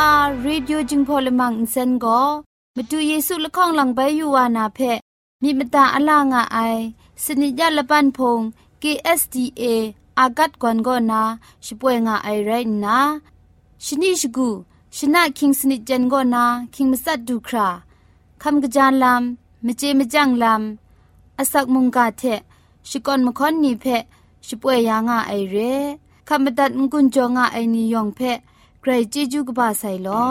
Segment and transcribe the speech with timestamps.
[0.00, 2.20] AWR Radio จึงพอลมังอินเซนก็
[2.76, 4.78] มาดูเยซูละข้องหลังใบยูวานาเพ
[5.42, 6.58] มีมตาอลางอไอ
[7.24, 8.40] สนิจยาละปันพง
[8.82, 9.62] KSDA
[10.18, 11.22] อากัดกวนก็นา
[11.64, 12.50] ช่วยงาไอไร
[12.84, 12.98] นะ
[13.84, 14.48] ชนิชกู
[14.96, 17.68] ชนะคิงสนิจเจนก็นาคิงมัสัดดูครา
[18.42, 22.22] คำกระจานลำมเจมจังลำอาศักมุงกาเท
[22.88, 23.84] ชิกอนมคอนนีเพ
[24.46, 25.56] ช่วยยางาไอเร
[26.28, 28.20] คำบัดงกุนจงาไอนิยองเพ
[28.81, 30.25] ใครจีจูกบาไซลอ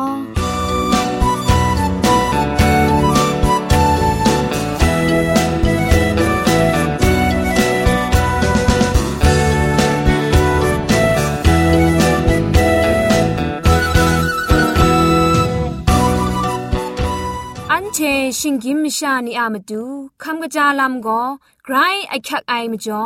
[17.99, 18.03] เช
[18.39, 19.83] ชิงกิมชานีอามาดู
[20.23, 21.23] คำกระจาลำก็
[21.72, 23.04] ไกรไอคักไอมจ่อ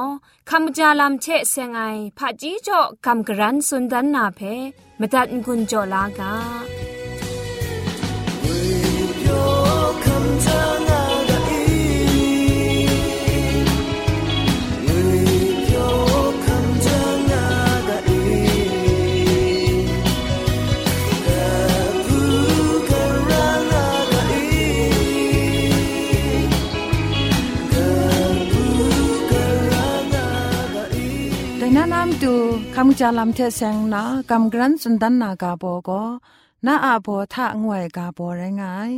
[0.49, 1.81] คำกระจาลำเชเซงไอ
[2.17, 4.39] ผาจีจ่อคำกระรันสุนดันนาเพ
[4.99, 6.33] มตัดกุญจ่อลากา
[32.99, 36.03] จาลำเทเซงนากำกรันสุนดันนากาโบก็
[36.65, 38.93] นาอาโบทะงวยกาโบไรงาย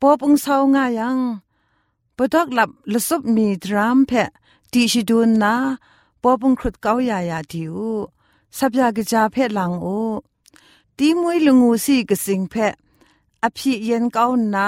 [0.00, 1.18] ปอปุงเศร้าง่ายัง
[2.16, 4.28] ปดอกหลับลสุบมีดรามเพะ
[4.72, 5.54] ตีชิดูนนา
[6.22, 7.76] ปอปุงครุดเกายายาดิว
[8.56, 9.86] สับยากจาเพะหลังโอ
[10.98, 12.74] ตีมวยลงูสีกสิงเพะ
[13.44, 14.24] อภิเย็นเกา
[14.54, 14.66] นา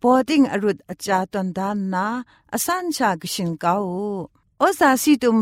[0.00, 2.04] ปอติงอรุดอาจาตันดานนา
[2.52, 3.74] อสันชากชินเกา
[4.58, 5.38] โอซาสีตุม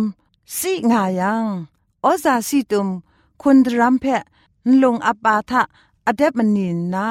[0.59, 1.47] สิงายัง
[2.06, 2.88] อซาสิตุม
[3.42, 4.24] คุณรัมเพะ
[4.82, 5.62] ลงอปาทะ
[6.06, 7.06] อเดบมนินนา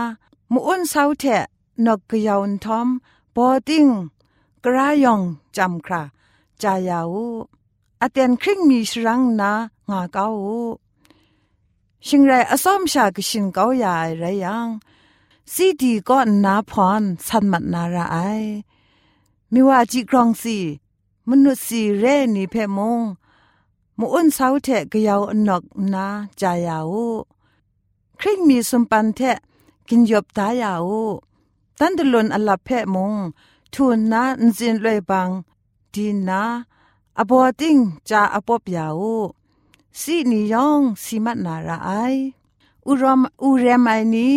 [0.51, 1.45] มุอุนเซาเทะ
[1.85, 2.87] นกกยาวทอม
[3.35, 3.87] บอดิง
[4.63, 5.21] กรายอง
[5.55, 6.01] จำครา
[6.61, 7.15] จายาว
[8.01, 9.51] อเตนคริงมีชรังนา
[9.89, 10.25] งาเกา
[12.07, 14.67] ชิงไรอสอมชากชินเกาใหญ่ไรยัง
[15.53, 18.17] ซีดีก็นาพรสันมัดนาราไอ
[19.53, 20.57] มิว่าจีกรองสี
[21.29, 23.01] มนุษย์สีเรนีเพมง
[23.97, 25.63] มูอ้นเสาเทะกยาวอนก
[25.93, 26.05] นา
[26.41, 26.93] จายาว
[28.19, 29.37] คริงมีสมปันเทะ
[29.89, 30.91] กินยบตายาว
[31.79, 33.13] ตันตลนอลับเพะมง
[33.73, 35.29] ทูนนานจินเลยบัง
[35.93, 36.41] ดีนา
[37.19, 37.77] อบอติง
[38.09, 39.01] จาอปบยาว
[39.99, 41.89] สีนิยองสีมัดนาราไอ
[42.87, 44.29] อุรมอุเรมไอนี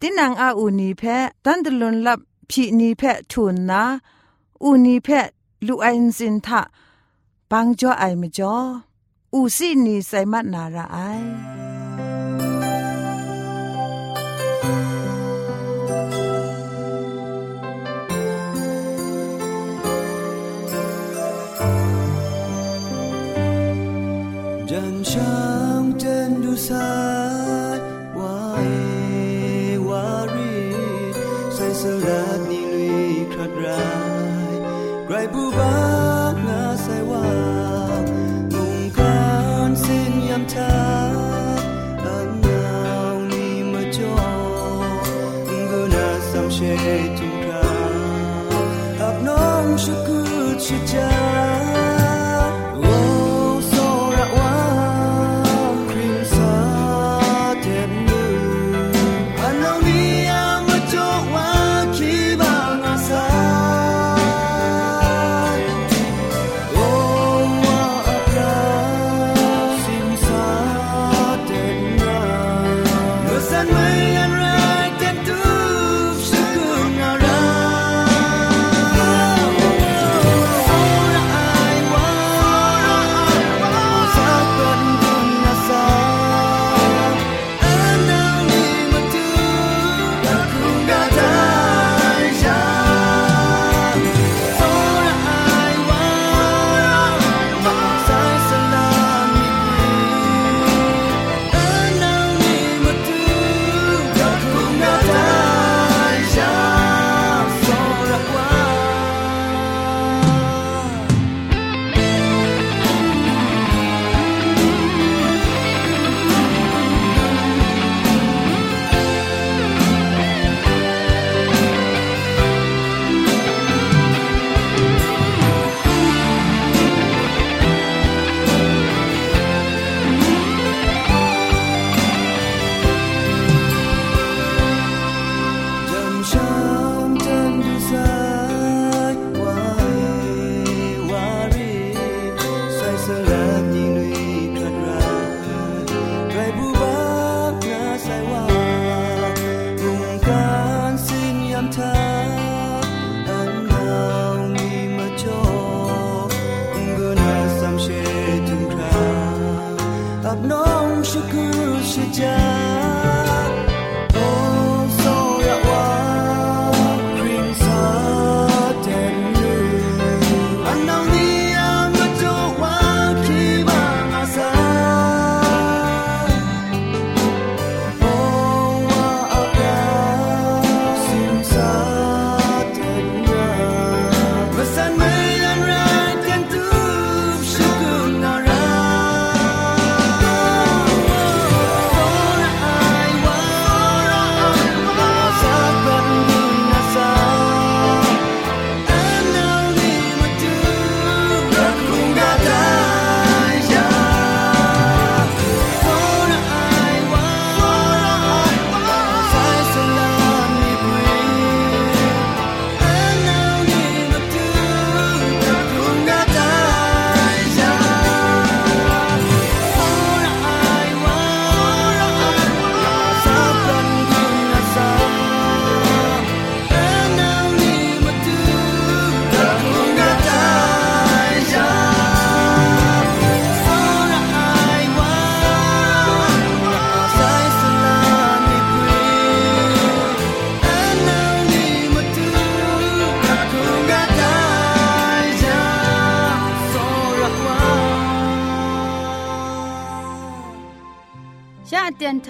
[0.00, 2.18] ตินังอาอูนีเพะตันตลนลับ
[2.50, 3.82] พีนีเพะทูนนา
[4.62, 5.26] อูนีเพะ
[5.66, 6.60] ลูไอนซินทะ
[7.50, 8.56] ปังจ่อไอมจ่อ
[9.34, 10.98] อูซี่นีไซมัดนาราไอ
[24.70, 25.38] จันช่า
[25.80, 26.90] งเจนดูสา
[27.76, 27.78] ย
[28.18, 28.62] ว่าเอ
[29.88, 30.54] วารี
[31.54, 32.37] ใส่สลัด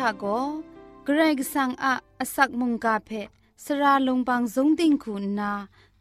[0.09, 0.27] เตียนทาโก
[1.05, 3.11] เกรกสังอะอสักมุงกาเพ
[3.65, 5.53] สระลงบางสงติงคุณนา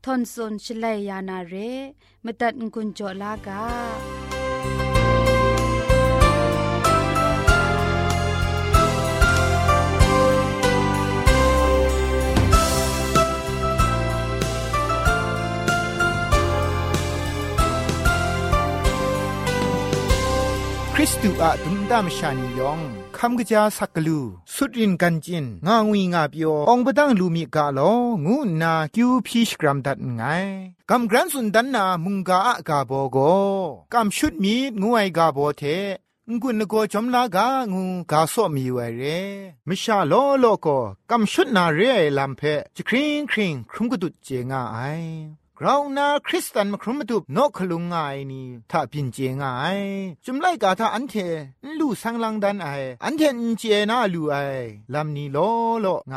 [0.03, 1.53] ทอนซนชลัยยานาเร
[2.23, 3.63] มตัดกุญจลากา
[21.01, 22.79] ริสตูอะดุมดามชานียอง
[23.17, 24.19] คำกะจาสักกลู
[24.53, 27.79] สุดรินกันจินงางวีงาเปียวองบดังลูมีกาโล
[28.25, 30.23] งูนาคิวพีชกรัมดัดไง
[30.89, 33.17] กำกรันสุนดันนามุงกาอะกาโบโก
[33.93, 35.63] กำชุดมีงูไอกาโบเท
[36.29, 39.03] งุนโกจอมลากางูกาโซมีไวเร
[39.67, 40.67] มิชาโลโลโก
[41.11, 41.79] กำชุดนาเร
[42.17, 42.41] ลัมเพ
[42.75, 44.77] จคริงคริงครุมกดุดเจงาไอ
[45.61, 47.95] เรานาคริสตันมาครุมตุบนกขลุงไง
[48.31, 49.43] นี่ถ้าพินเจงไง
[50.25, 51.15] จุมไลกาถ้าอันเท
[51.79, 52.67] ลู่สังลังดันไอ
[53.03, 54.35] อันเทนเจนาลู่ไอ
[54.93, 55.37] ลำนี้โล
[55.81, 56.15] โลไง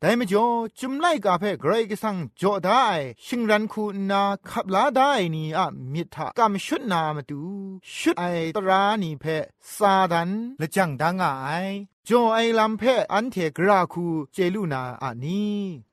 [0.00, 0.46] แต่ไม่จ่อ
[0.78, 2.84] จุมไลกาเพเกรกสังจอได้
[3.24, 7.42] ชิงรันคูนาขับลาได้นี่อะมิทากำชุดนามาดู
[7.96, 8.24] ชุดไอ
[8.56, 9.36] ตรานี่เพ่
[9.76, 11.24] ซาดันและจังดังไง
[12.10, 15.46] จอไอลัมเพออันเทกราคูเจลูนาอานี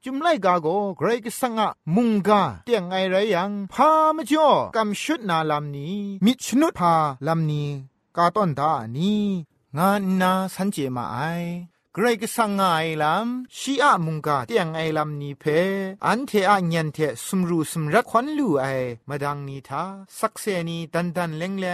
[0.04, 0.68] จุมไลกาโก
[0.98, 6.94] เกรกสังะมุงกาเตียงไอไรยังพามจ่อกำชุดนาลัมนี้ มิชนุพา
[7.28, 7.70] ลัมนี้
[8.18, 9.14] กาต้นตานี
[9.78, 11.18] งานนาสันเจมาไอ
[11.94, 12.62] เกรกสังไง
[13.02, 15.60] ลัมชีอะมุงกาเตียงไอลัมนี้เพอ
[16.06, 18.66] อันเทอะเงียนเทสมรูสมรักควันลูไอ
[19.10, 19.84] มาดังนี้ทา
[20.20, 21.68] สักเซนีดันดันเลงเล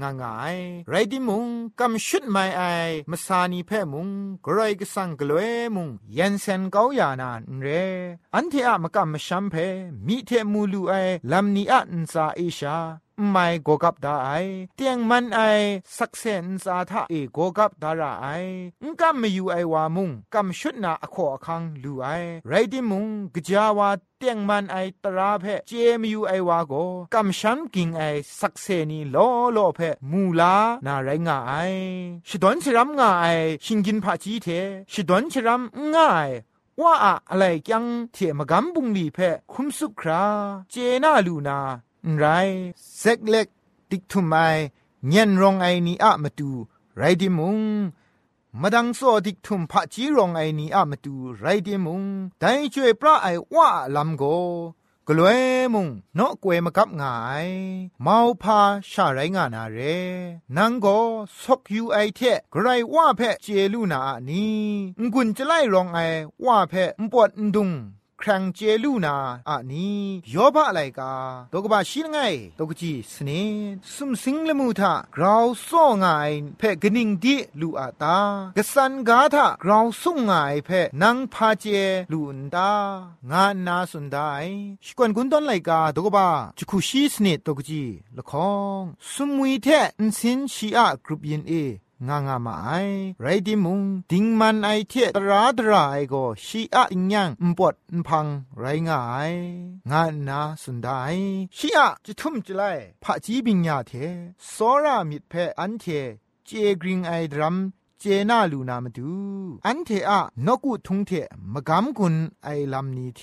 [0.00, 0.56] งางาย
[0.90, 1.46] ไรดิมุง
[1.80, 2.62] กำชุดไม่ไอ
[3.10, 4.08] มาสานีเพ่มุง
[4.46, 7.68] กรอยกสังกลวยมุงยันเซนเกาอยานานเร
[8.34, 9.54] อันเทอะมากำมชัมเพ
[10.06, 10.92] มีเทมูลูไอ
[11.32, 12.78] ลำนี้อันซาเอชา
[13.30, 14.16] ไม่โกกับได้
[14.76, 15.40] เตียงมันไอ
[15.96, 18.26] สักเซนสาทะเอโกกับดาราไอ
[18.90, 22.06] งกัมไม่อยู่ไอวามุงกัมชุดนาอขอคังลูไอ
[22.48, 26.72] ไรดิมุงกจาวาเตียงมันไอตราเพเจมอยู่ไอวาโก
[27.14, 28.02] กัมชันกิงไอ
[28.40, 29.16] สักเซนีโล
[29.52, 29.80] โลเพ
[30.10, 30.54] มูลา
[30.86, 31.52] นาไรงาไอ
[32.28, 33.26] ชิดอนชรัมงาไอ
[33.64, 34.48] ชิงกินผาจีเท
[34.92, 35.62] ชิดอนชรัม
[35.94, 36.30] ง่าย
[36.80, 39.18] ว่าอะไรยังเทมกำบุงลีเพ
[39.52, 40.24] คุมสุครา
[40.70, 41.58] เจนาลูนา
[42.18, 42.24] ไร
[42.98, 43.48] เซ็กเล็ก
[43.90, 44.36] ติกทุมไอ
[45.08, 46.50] เงียนรองไอนี้อะมาดู
[46.96, 47.58] ไรดิมุง
[48.60, 52.02] มาดังโซดิกทุมพะจีรองไอนี้อะมาดูไรดิมุง
[52.40, 54.22] แต่ช่วยพระไอว่าลำโก
[55.08, 55.40] กลวย
[55.74, 57.48] มุงนกกวยมากับงาย
[58.02, 59.78] เมาพาชาไรงานาเร
[60.56, 60.86] นังโก
[61.42, 62.20] ซกยูไอเท
[62.58, 64.44] ไรว่าเพเจลูนานี
[65.12, 65.98] งุนจะไล่รองไอ
[66.44, 67.70] ว่าเพมปวดดุง
[68.22, 69.16] ครังเจลูนา
[69.48, 70.00] อะนี้
[70.34, 71.12] ยอบะอะไรกา
[71.52, 72.18] ตกบะชิงไง
[72.58, 73.30] ตกจีสเน
[73.94, 76.06] สุมสิงละมูทากราวซ่องไง
[76.58, 78.18] เพ่กนิงดิลูอาตา
[78.56, 80.32] กสันกาทากราวสุงไง
[80.64, 81.64] เพ่นังพาเจ
[82.12, 82.72] ลูนตา
[83.30, 84.18] งานนาสุนได
[84.84, 86.28] ชกวนกุนตอนไลกาตกบะ
[86.58, 87.82] จุคุชีสเนตกจี
[88.16, 89.68] ละคองสุมมุยเท
[89.98, 91.52] อินสินชีอะกรุปยินเอ
[92.08, 92.70] งางามาไอ
[93.20, 93.80] ไรดิมุง
[94.10, 98.26] ดิงมันไอเทตราดราไอโกชีอะอิงยังอุปดอุพัง
[98.58, 99.32] ไรงาย
[99.90, 101.02] งานนาสุดได้
[101.56, 102.62] ชีอะจะทุ่มจะไล
[103.02, 103.92] พระจีบิญญาเท
[104.52, 105.84] สรามิดเพอันเท
[106.46, 107.56] เจกริงไอดรัม
[108.06, 109.12] เจน่าลูนามาดู
[109.66, 111.10] อันเทอะนกุทุงเท
[111.52, 113.20] มกำกุนไอลำนี้เท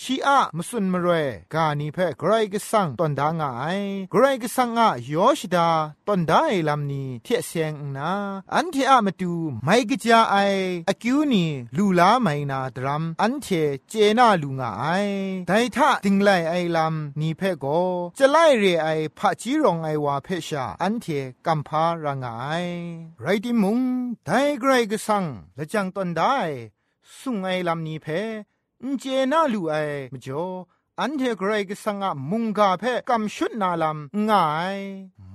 [0.00, 1.06] ชีอะมสุนมเร
[1.54, 3.66] กานีเพไกรกสังตอนดางไอ
[4.10, 5.68] ไกรกสังอะยอชดา
[6.06, 8.12] ตอนได้ลำนี้เทเสียงนา
[8.54, 9.32] อันเทอะมาดู
[9.64, 10.36] ไม่กจาไอ
[10.88, 11.44] อคิวนี
[11.76, 13.46] ลูลาไม่นาดรัมอันเท
[13.88, 14.86] เจน่าลูงาไอ
[15.46, 17.64] ไดทะติงไลไอลำนี้เพโก
[18.18, 21.06] จะไลเรไอพะจีรองไอวาเพชาอันเท
[21.46, 22.52] กัมพารางไอ
[23.22, 23.78] ไรติมุง
[24.26, 25.24] ไดไกรกสัง
[25.58, 26.36] ละจังตอนได้
[27.18, 28.06] สุงไอลำนี้เพ
[28.82, 29.74] นเจน่าลูไอ
[30.12, 30.44] มจ่อ
[31.00, 34.44] อันเทไกรกสังอะมุงกาเพกำชุดนาลำง่า
[34.76, 34.78] ย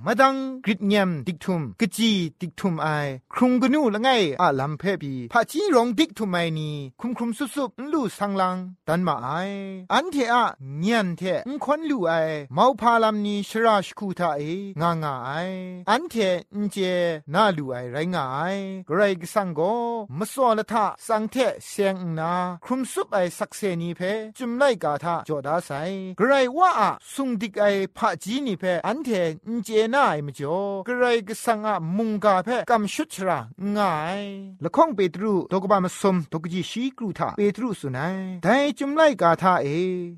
[0.05, 2.88] มาดังกริดเงียมดิกทุมกจีดิกทุมไอ
[3.33, 4.10] ครุงกนูละไง
[4.41, 6.69] อะลำเพบีพะจีรองดิกทุมไอนี
[7.00, 8.57] คุมคุมสุสุบลูสังลัง
[8.88, 9.29] ดันมาไอ
[9.93, 10.48] อันเทอะ
[10.79, 12.12] เงียนเทนคอนลูไอ
[12.53, 14.43] เมาพาลำนีชราชคูทาเอ
[14.81, 15.31] งางาไอ
[15.89, 16.15] อันเท
[16.62, 16.75] นเจ
[17.33, 18.39] นาลูไอไรงาไอ
[18.89, 19.60] กรกสังโก
[20.17, 21.36] มสอละทะสังเท
[21.67, 22.33] เสียงนา
[22.65, 24.01] คุมสุบไอสักเซนีเพ
[24.38, 25.72] จุมไลกาทาจอดาไซ
[26.17, 26.72] ไกรว่า
[27.13, 27.65] สุงดิกไอ
[27.98, 29.10] พะจีนีเพอันเท
[29.48, 30.57] นเจนาไอมจ่อ
[30.88, 33.39] กระไรก็สังอะมุงกาเพกำชุดชรา
[33.77, 34.23] ง่าย
[34.63, 39.67] ละข้องเปตรูตกบามสมตกจีชีกรูทาเปตรูสุนัยแต่จุมไลกาทาเอ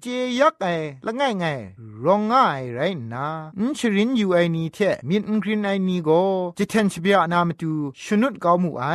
[0.02, 0.06] เจ
[0.40, 0.66] ยักไอ
[1.06, 1.60] ละง่ายง่าย
[2.06, 2.80] รองง่ายไร
[3.14, 3.26] นา
[3.60, 4.78] อินชรินอยู่ไอนี้เท
[5.10, 6.10] มินอินกรินไอนี้โก
[6.58, 7.72] จิเทนชเบียนามาตู
[8.04, 8.86] ชนุดกาวมูไอ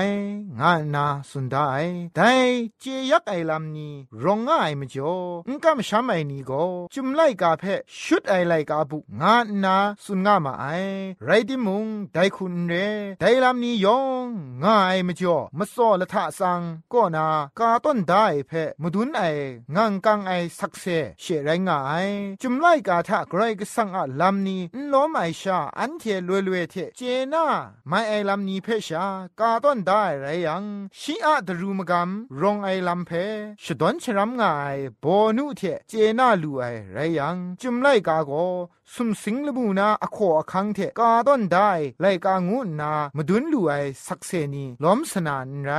[0.60, 1.64] งานนาสุนได้
[2.14, 2.30] แต่
[2.80, 5.12] เจยักไอลำนี้รองง่ายมจ่อ
[5.48, 6.52] อินกามชามไอนี้โก
[6.92, 7.64] จุมไลกาเพ
[8.02, 9.34] ชุดไอไลกาบุงา
[9.64, 10.66] นาสุนงามาไอ
[11.26, 12.74] ไรติมุงไดคุณเร
[13.20, 14.26] ไดลำนี้ยอง
[14.64, 16.60] ง่ายมจ่อมสอละทะสัง
[16.92, 17.26] ก็นา
[17.58, 19.22] กาต้นได้เพมดุนไอ
[19.76, 20.84] งังกังไอสักเซ
[21.20, 22.08] เชไรง่าย
[22.42, 24.60] จุมไลกาทะไกรก็สังอะลำนี้
[24.92, 27.00] ล้อมไอชาอันเทลวยลวยเทเจ
[27.32, 27.44] น่า
[27.88, 29.06] ไม่ไอลำนี้เพชา
[29.40, 30.64] กาต้นได้ไรยัง
[31.00, 33.10] ชีอะดรูมกำรองไอลำเพ
[33.64, 35.04] ชดอนชรำง่ายบ
[35.36, 38.32] นุเทเจน่าลูไอไรยังจุมไลกาโก
[38.94, 41.70] สุมสิงลบูนาอโคอคังเทกาต้นได้
[42.00, 43.72] ไลกางูนามดุนลูไอ
[44.06, 45.70] สักเซนีล้อมสนานไร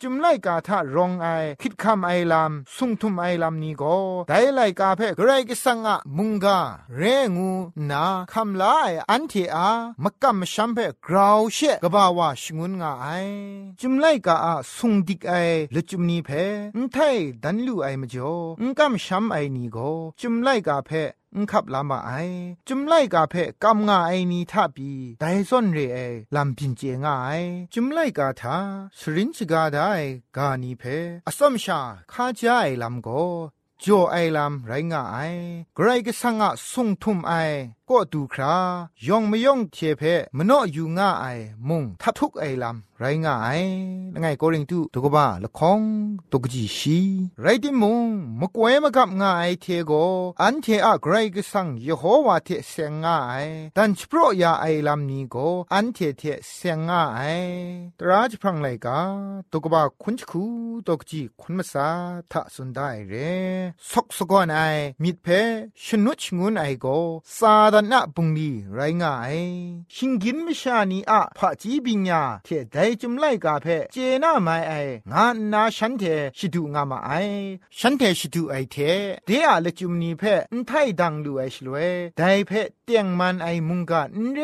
[0.00, 1.26] จุมไลกาทะรองไอ
[1.60, 6.58] คิดคำไอลำสุงทุมไอลำนี้ก็ได้ไลกาเพกไรกิสังอะมุงกา
[6.96, 7.02] เร
[7.36, 7.50] งู
[7.90, 9.70] นาคำลาไออันเทอา
[10.04, 13.06] มกำมชัมเพกราวเชกบาวาชงุนงาไอ
[13.80, 15.32] จุมไลกาอะสุงดิกไอ
[15.74, 16.30] ละจุมนี้เพ
[16.76, 16.96] นไท
[17.42, 19.90] ดันลูไอมจ่อนกำชัมไอนี้ก็
[20.20, 20.92] จุมไลกาเพ
[21.34, 22.12] อุขับลามาไอ
[22.68, 23.34] จุมไลกาเพ
[23.64, 25.98] กำงาไอนีทับีไดซอนเรไอ
[26.36, 27.30] ลำพินเจงไอ
[27.72, 28.56] จุมไลกาทา
[28.98, 29.78] สรินชกาได
[30.36, 30.82] กานีเพ
[31.26, 31.80] อสมชา
[32.12, 33.08] คาจาไอลำโก
[33.84, 35.18] จ่อไอลำไรงาไอ
[35.74, 37.32] ไกรก็สังะสุงทุมไอ
[37.90, 38.56] ก็ดูครา
[39.06, 40.02] ยองไม่ยองเทเพ
[40.36, 41.26] มโนอยู่ง่าไอ
[41.68, 43.62] มุงทับทุกไอลำไรง่าย
[44.14, 45.80] ละไงโกริงตุตุกบ้าละคอง
[46.32, 46.98] ตุกจีชี
[47.40, 48.06] ไรติมุง
[48.40, 49.92] มกวยมกับง่ายเทโก
[50.42, 53.44] อันเทอะไกรก็สังยโฮวาเทเสงง่าย
[53.76, 55.36] ดันชโปรยาไอลำนี้โก
[55.72, 56.22] อันเทเท
[56.54, 57.02] เสงง่า
[57.34, 57.38] ย
[57.98, 59.00] ตราจพรังไลกา
[59.52, 60.44] ตุกบ้าคุณชคู
[60.86, 61.88] ตุกจีคุณมาซา
[62.32, 63.14] ทะสุนได้เร
[63.90, 64.60] สกสกอนไอ
[65.02, 65.26] มิดเพ
[65.84, 66.86] ชนุชงุนไอโก
[67.38, 69.36] ซาดนะปุงดีไรง่าย
[69.94, 74.72] ชิงกินมิชานีอะพะจีบิญญาเทไดจุมไลกาเพเจน่าไม่ไอ
[75.12, 76.04] งานนาฉันเท
[76.38, 77.10] ชิดูงามาไอ
[77.78, 78.76] ฉันเทชิดูไอเท
[79.26, 80.22] เดียละจุมนีเพ
[80.52, 80.70] นไท
[81.00, 82.50] ดังดูไอชลวยไดเพ
[82.90, 84.40] ตียงมันไอมุงกะนเร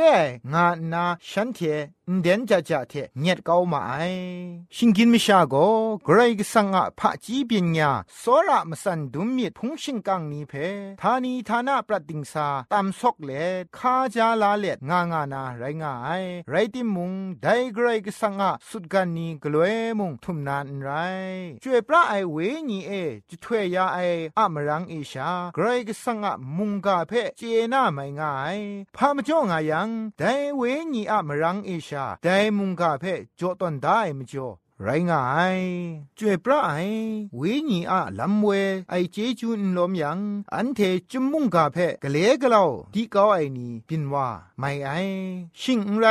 [0.52, 1.58] งานนาฉันเท
[2.22, 3.92] เดนจะจะเทเงียดเกามาไอ
[4.76, 5.54] ชิงกินมิชาโก
[6.04, 10.52] ไกรกสังอะพะจีบิญญาโซระมสันดุมมิดพุงชิงกังนีเพ
[11.00, 13.30] ทานีทานาปรติงสาตามซอกเล
[13.76, 17.12] คาจาลาเลงางานาไรงายไรติมุง
[17.42, 20.90] ไดไกรกสังอะสุดกันนีกลวยมุงทุมนานไร
[21.62, 22.36] ช่วยพระไอเว
[22.68, 22.92] ญีเอ
[23.28, 23.98] จะถวยยาไอ
[24.38, 28.54] อะมรังเอชาไกรกสังอะมุงกาเพเจนาไม่ง่าย
[28.96, 29.88] พามจ่องายัง
[30.18, 30.22] ได
[30.56, 30.62] เว
[30.94, 33.04] ญีอะมรังเอชาไดมุงกะเพ
[33.38, 34.48] จอตอนได้มจ่อ
[34.82, 35.22] ไรง่า
[35.56, 35.58] ย
[36.18, 36.72] จวยพระไอ
[37.40, 38.48] วิญีอะลำเว
[38.90, 40.18] ไอเจจูนลมยัง
[40.54, 42.62] อันเทจมมุงกาเพกะเลกะลา
[42.94, 44.28] ดีเกาไอนีปินว่า
[44.60, 44.90] ไม่ไอ
[45.60, 46.06] ชิงไร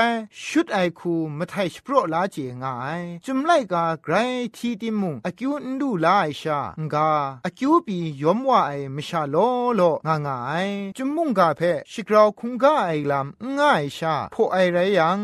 [0.45, 4.15] ชุดไอคูมาไทสโปรลาเจง่ายจุมไลกาไกร
[4.55, 6.59] ทีติมุงอคิวนดูลาไอชา
[6.93, 7.11] งา
[7.45, 9.35] อคิวปียอมว่าไอมชาโล
[9.75, 11.61] โลงางายจุมมุงกาเพ
[11.91, 15.19] ชิกราวคุงกาไอลำง่ายชาพอไอไรยัง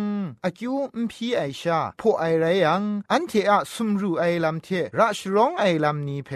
[0.45, 6.29] อคิวมพีไอชาพอไอไรยังอันเทอะสุมรูไอลำเทรัชร้องไอลำนี้เพ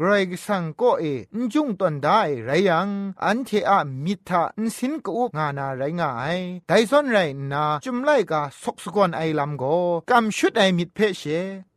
[0.00, 1.04] กรกสังก็เอ
[1.52, 2.88] จุงตอนได้ไรยัง
[3.24, 6.36] อันเทอะมิทาอินสินกูงานาไรงาย
[6.68, 7.18] ไดซอนไร
[7.52, 9.64] นาจุมไลกาสกสกอนไอลำโก
[10.10, 11.22] กำชุดไอมิดเพเช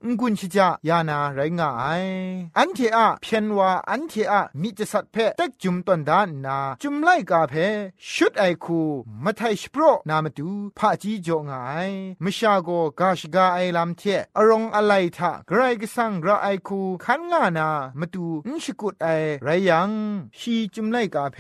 [0.06, 1.86] งกุนชิจายานาไรงาไอ
[2.58, 7.54] อันเทอะเพียนว่าอันเทอะมิจะสัตเพต็กจุมตันดานนา จุมไลกาเพ
[8.14, 8.82] ชุดไอคู
[9.24, 11.56] มาไทชโปรนามาดูพระจีจงไอ
[12.24, 14.02] มชาโกกาชกาไอลำเท
[14.36, 19.08] อรองอะไรทะไกรกสังระไอคูขันงานามาดูนชกุดไอ
[19.44, 19.92] ไรยัง
[20.40, 21.38] ชีจุมไลกาเพ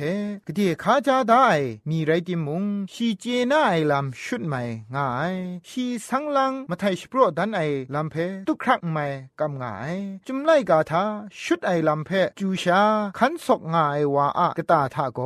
[0.48, 1.48] กเดีขาจาได้
[1.90, 4.62] มีไรติมุงชีเจน่าไอลำชุดใหม่
[4.96, 5.36] ง่าย
[5.70, 7.62] ชีสังลังมาไทยสโปรดันไอ
[7.96, 8.18] ลำเพ
[8.48, 9.06] ตุครักใหม่
[9.40, 9.96] กำง่าย
[10.28, 11.04] จุมไลกาทา
[11.44, 12.82] ชุดไอลำเพจูชา
[13.18, 15.20] ขันศกง่ายว่าอะกตาทาโก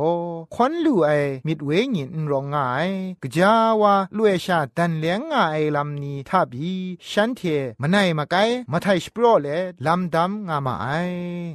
[0.54, 1.10] ควันลู่ไอ
[1.46, 2.88] มิดเวงินรองง่าย
[3.22, 6.72] กจาวาลุเอชาดันเลียงง่ายลำนี้ทาบี
[7.10, 7.40] ฉันเท
[7.82, 8.36] มาไนมาไก
[8.72, 9.48] มาไทยสโปรเล
[9.86, 10.86] ลำดำงามาไอ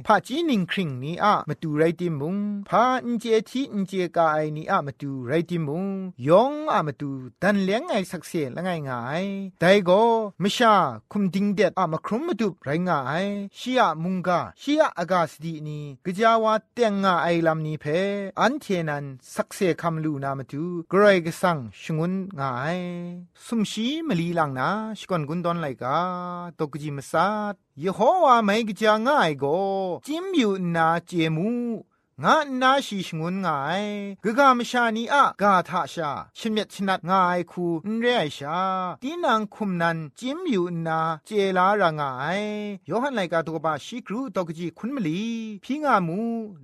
[0.06, 2.36] พาจีนิงคริงนี้อะมาดูไรติมุง
[2.68, 5.84] พาอินเจทีอินเจกาไอนี้อะมาดูไรติมุง
[6.28, 7.10] ยองอะมาดู
[7.42, 8.90] ดันเลี้ยงไงสักเสียละไงไง
[9.60, 10.02] แต่ก็
[10.40, 10.74] ไม่ชา
[11.12, 12.90] คุมดิงเด็ดอะมาครุมมาดูไรไง
[13.58, 17.84] ชียมุงกาชียอากาศดีนี้กะจาวาเตงงาไอลำนี้เพ
[18.40, 22.42] อันเทนันสักเสียคำลูนามาดูกรกสังชงุนไง
[23.44, 24.68] สุมชีมลีลังนา
[24.98, 25.98] ชกอนกุนดอนไลกา
[26.58, 29.58] ตกจิมซาดยโฮวาไม่กะจาง่ายก็
[30.06, 31.48] จิมอยู่นาเจมู
[32.24, 33.82] งานาชีชงุนงาย
[34.24, 38.60] กะกามชานีอะกาทาชาชิเมชนัดงายคูนเรไอชา
[39.02, 42.40] ตีนังคุมนันจิมอยู่นาเจลารางาย
[42.88, 45.20] ยอหันไลกาตกบาชิกรูตกจีคุณมลี
[45.64, 46.20] พิงามู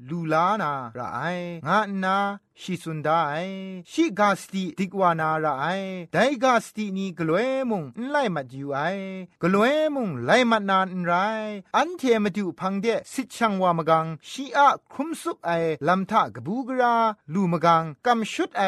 [0.09, 2.19] ลูลานารา
[2.61, 3.11] ชีสุนไอ
[3.91, 5.67] ရှိกาสติติกวานาราไอ
[6.13, 8.79] ไดกาสตินีกล้วยมุงไล่มาดูไอ
[9.43, 11.13] กล้วยมุงไล่มานานไร
[11.77, 15.51] อันเทมาดูพังเดสิช่างวามกังชีอาคุมสุปไอ
[15.89, 16.95] ลำทะกบูกรา
[17.33, 18.63] ลูมกังกำชุดไอ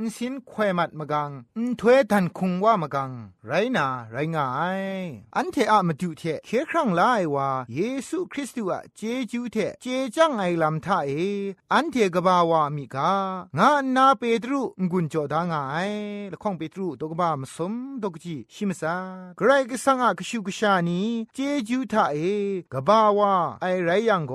[0.00, 3.10] อิสินควมัดมกังอินถวยทันคงว่ามกัง
[3.46, 4.48] ไรนาไรงา
[4.80, 4.82] ย
[5.36, 9.00] อันเทอะมาดูเทเคครั้งลาว่าเยซูคริสต์วะเจ
[9.30, 11.12] จูเทเจจังไอลำทะเอ
[11.72, 15.90] อันเทกบาวามีกางานาเปตรุงุนจอดางาย
[16.32, 18.96] ละข้องเปตรุตกบ้ามสมตกจีชิมซา
[19.38, 21.00] กรก็สังอะกชูกชานี
[21.34, 21.38] เจ
[21.68, 22.18] จูทาเอ
[22.72, 24.32] กบ้าวาไอไรยังโก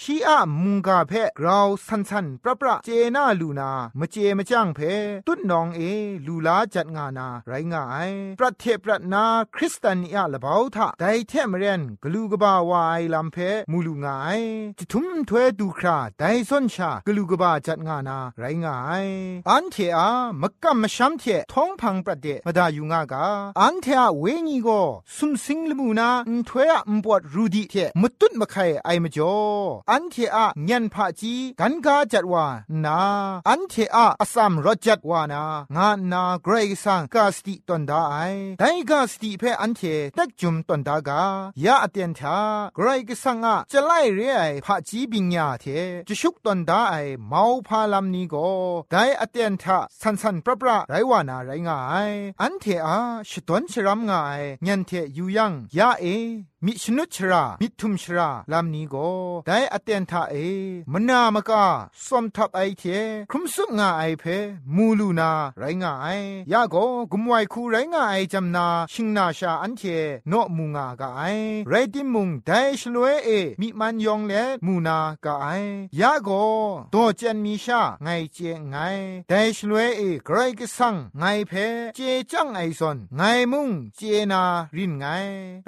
[0.00, 4.80] ชีอะมุงกาเพะกราวสันสันปรปรเจนาลูนามเจมาจังเพ
[5.26, 5.80] ตุดนองเอ
[6.26, 13.36] ลูลาจัดงานา ไรงายประเทศประนาคริสเตนอะละเบาทาไดเทมเรนกลูกบ้าวาไอลัมเพ
[13.70, 14.40] มูลูงาย
[14.78, 19.06] จิทุมถวยดูคราไดซอนชากลูกบ้าจัดงานาไรงาย
[19.50, 20.10] อันเทอะ
[20.42, 23.26] มกะมะชัมเทท้องพังประเดมดาอยู่งากา
[23.60, 24.68] อันเทอะเวงีโก
[25.16, 29.36] สุมสิงลมูนาอุถวยอะอุปวดรูดีเทมตุดมะไคไอมจ่อ
[29.90, 32.44] อันเทอะญันพะจีกันกาจัดวา
[32.84, 33.00] นา
[33.48, 35.42] อันเทอะอสัมรจัดวานา
[35.76, 38.16] งานาเกรกซังกาสติตอนดาไอ
[38.58, 39.82] ไดกาสติเพอันเท
[40.18, 41.22] ตักจุมตอนดากา
[41.64, 42.38] ยาอเตียนทา
[42.74, 45.64] เกรกซังอะจะไล่เรไอพะจีบิญญาเท
[46.08, 46.94] จะชุกตอนดาไอ
[47.28, 48.48] เมาพาลำนี้ก็
[48.92, 52.10] ได้อเตียนทะสันสันปรปราไรวานาไรงาย
[52.42, 52.98] อันเทอา
[53.30, 56.04] ชดวนชรามงาย ยันเทอยู่ยังยาเอ
[56.66, 59.10] มิชนุชรามิทุมชราลามนี้ก็
[59.46, 60.34] ได้อเตียนทาเอ
[60.92, 61.64] มนามกา
[62.06, 62.82] สมทับไอเท
[63.30, 64.24] ครุมสุงาไอเพ
[64.76, 66.20] มูลูนาไรงาย
[66.52, 66.76] ยาโก
[67.12, 69.82] กุมไวคูไรงายจำนาชิงนาชาอันเท
[70.28, 71.22] โนมูงากาไอ
[71.68, 74.32] ไรติมุงได้ชลวยเอมิมันยองเล
[74.66, 75.46] มูนากาไอ
[76.00, 76.28] ยาโก
[76.90, 78.38] โตเจนมีชาไงเจ
[78.70, 78.76] ไง
[79.28, 81.52] ได้ชลวยเอไกรกสังไงเพ
[81.94, 81.98] เจ
[82.30, 84.00] จังไอซอนไงมุงเจ
[84.32, 84.42] นา
[84.76, 85.06] รินไง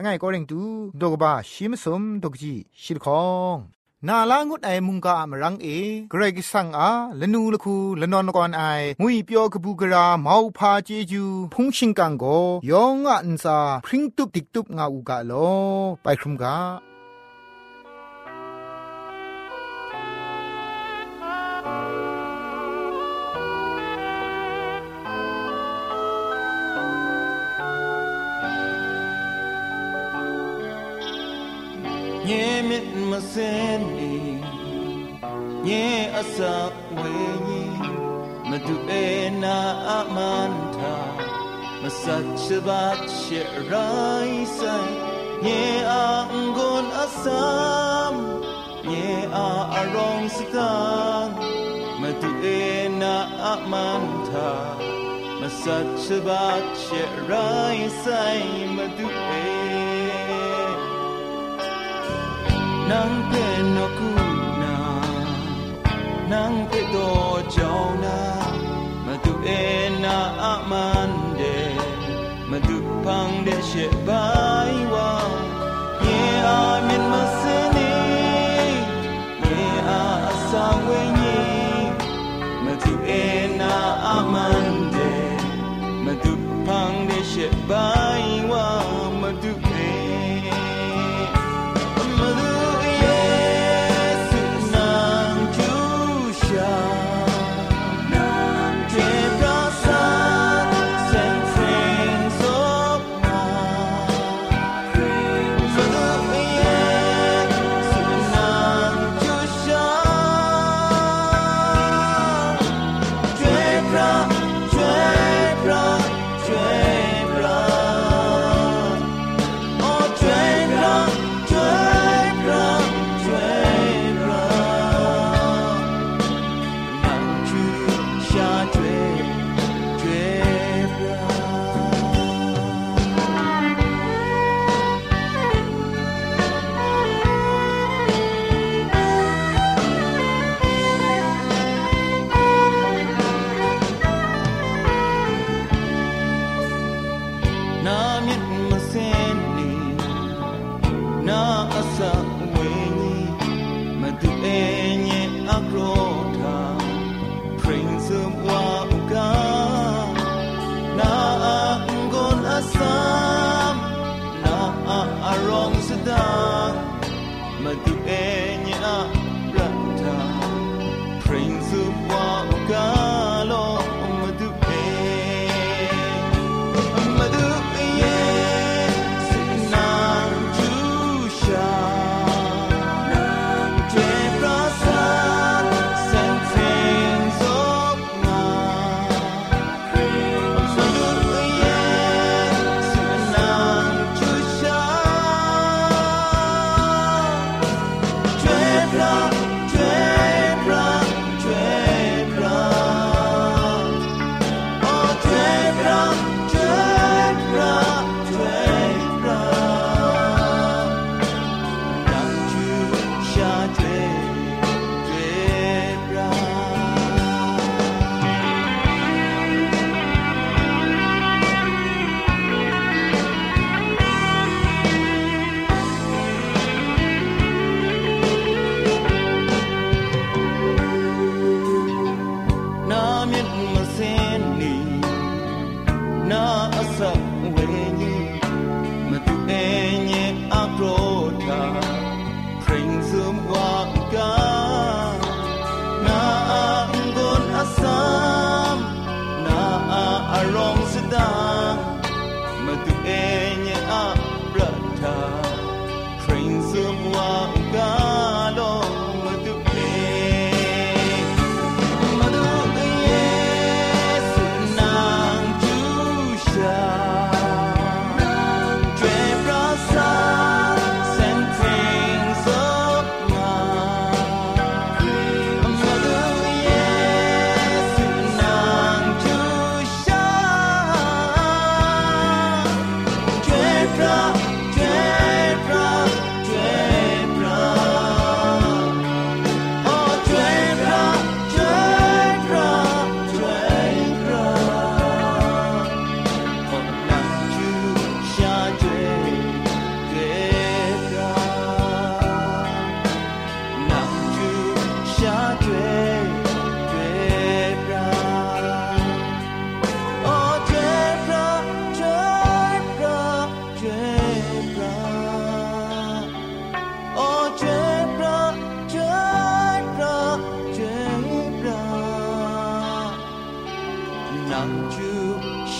[0.02, 3.57] ไงก็เร่งตูดกบาชิมสมดกจีชิลคอง
[4.07, 5.67] นาลางุดไอมุงกามรังเอ
[6.09, 8.63] เกรกสังอาละนูละคูละนอนกอนไอ
[9.01, 12.25] งุยเปียวกบูกราเมาพาเจจูพุงชิงกังโก
[12.71, 15.33] ยองอันซาพริ้งตุบติกตุบงาอูกาโล
[16.03, 16.55] ไปครุมกา
[32.30, 34.18] nhé mệt mà xem đi,
[35.64, 37.10] nhé asa quê
[37.48, 37.60] nhé
[38.50, 39.56] mà du e na
[39.98, 40.96] amanta
[41.82, 42.98] mà sạch sat bát
[43.30, 44.90] che rai say.
[45.42, 48.14] Nhé a ngon asam
[48.84, 51.32] nhé à à a arong sikang
[52.00, 53.14] mà du e na
[53.54, 54.52] amanta
[55.40, 58.42] mà sạch sat bát che rai say.
[58.76, 59.49] Mà du e
[62.90, 64.10] nan pe no ku
[64.62, 64.74] na
[66.30, 67.08] nan pe do
[67.54, 68.16] jaw na
[69.06, 69.62] ma tu e
[70.04, 70.16] na
[70.50, 71.54] a man de
[72.50, 75.10] ma tu pang de she bai wa
[76.06, 76.18] ye
[76.56, 77.92] a min ma se ni
[79.46, 79.62] ye
[80.00, 80.02] a
[80.48, 81.38] sa we ni
[82.64, 83.24] ma tu e
[83.60, 83.72] na
[84.14, 84.66] a man
[84.98, 85.10] de
[86.04, 86.32] ma tu
[86.66, 87.99] pang de she bai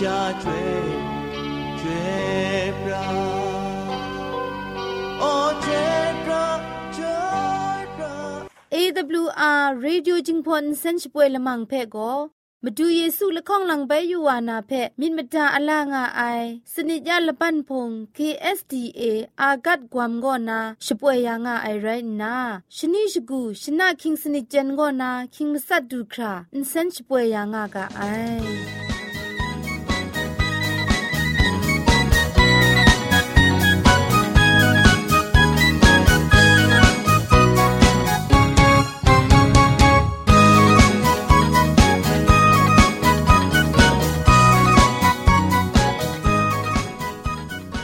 [0.00, 0.50] 下坠
[1.76, 2.88] 坠不
[5.20, 5.68] 哦坠
[6.24, 6.28] 不
[6.96, 6.98] 坠
[7.98, 8.00] 不
[8.74, 12.30] AWR Radio Jingpon Sench Pwe Lamang Phe Go
[12.64, 17.86] မဒူယေစုလခေါလံဘဲယူဝါနာဖက်မိမတာအလာငါအိုင်စနိကြလပန်ဖုံ
[18.16, 19.02] KSTA
[19.40, 22.34] အာဂတ်ကွမ်ဂောနာရှပွေယာငါအိုင်ရိုင်နာ
[22.76, 28.89] ရှနိရှဂူရှနာခင်းစနိကြန်ဂောနာခင်းမဆတ်ဒူခရာအင်စန်ရှပွေယာငါကအိုင်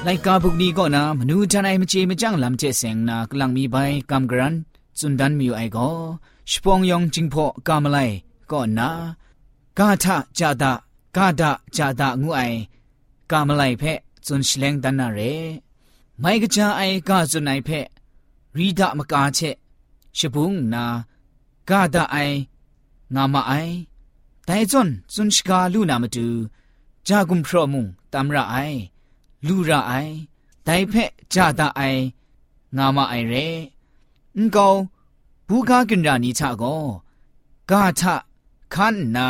[0.07, 3.77] ไอนไลกาบุกนี้ก็นะมนูจันไอมเจมจังลำเจเสงนากลังมีใบ
[4.11, 4.55] กำกรัน
[4.99, 5.89] จุนดันมีไอก็
[6.51, 7.99] ชปองยองจิงพอกามไล
[8.51, 8.89] ก็นะ
[9.79, 10.73] กาทะจาดา
[11.17, 12.41] กาดะจาดางูไอ
[13.31, 13.85] กามไลเพ
[14.27, 15.21] จุนชเลงดันนาเร
[16.21, 17.71] ไม่กจาไอกาจุนไอเพ
[18.57, 19.39] รีดามกาเช
[20.19, 20.85] ชบุงนา
[21.71, 22.17] กาดาไอ
[23.15, 23.53] งามาไอ
[24.45, 26.27] แต่จนจุนชกาลูนามาดู
[27.09, 28.57] จากุมพรมุงตามระไอ
[29.47, 30.15] လူရအိုင်
[30.67, 32.03] ဒိုင်ဖက်ကြတာအိုင်
[32.77, 33.47] ငါမအိုင်ရဲ
[34.37, 34.79] အန်ကောင်
[35.49, 36.83] ဘူကာကင်ရာနီချာကို
[37.71, 38.03] ဂါထ
[38.75, 39.27] ခန်နာ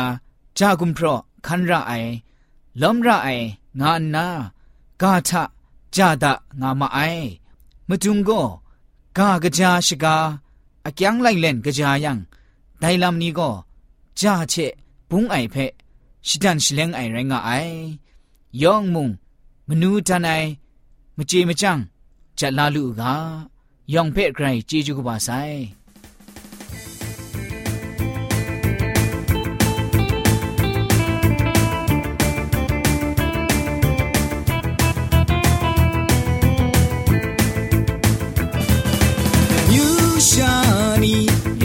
[0.57, 1.07] ဂျာဂုံဖရ
[1.45, 2.11] ခန်ရအိုင်
[2.81, 3.45] လုံရအိုင်
[3.79, 4.27] ငါနာ
[5.01, 5.29] ဂါထ
[5.95, 7.25] ကြတာငါမအိုင်
[7.89, 8.45] မတုံကို
[9.17, 10.15] ဂါကကြာရှိကာ
[10.87, 12.11] အကျန်းလိုက်လန်ကကြာယံ
[12.81, 13.55] ဒိုင်လမ်နီကို
[14.19, 14.73] ဂျာချက်
[15.09, 15.71] ဘုံအိုင်ဖက်
[16.27, 17.77] ရှိတန်ရှလန်အိုင်ရငါအိုင်
[18.61, 19.07] ယောင်မုံ
[19.69, 20.47] မနူးတန်နိုင်
[21.17, 21.81] မကြေမကြန့်
[22.39, 23.01] ချက်လာလူက
[23.93, 25.59] ယောင်ဖဲ့ဂရိုင်ကြေကျူကပါဆိုင်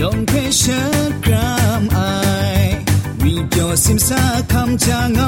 [0.03, 0.75] 用偏身
[1.21, 1.31] 感
[1.91, 2.77] 爱，
[3.21, 4.17] 为表心撒
[4.49, 5.22] 看家。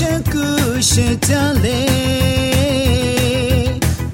[0.00, 1.68] 是故事家嘞，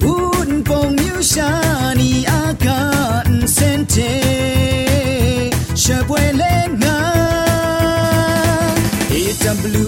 [0.01, 1.46] 文风有下
[1.94, 4.03] 你阿干身体，
[5.77, 6.44] 学会了
[6.88, 8.75] 啊，
[9.11, 9.86] 一张 blue。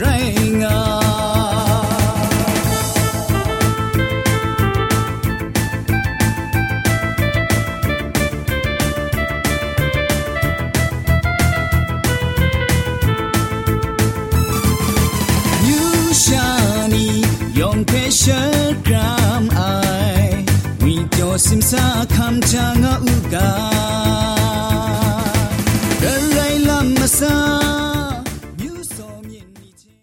[0.00, 0.35] rain.